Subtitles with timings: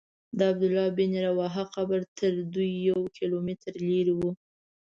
[0.37, 4.19] د عبدالله بن رواحه قبر تر دوی یو کیلومتر لرې و.